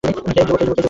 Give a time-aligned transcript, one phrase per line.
[0.03, 0.77] হেই, যুবক!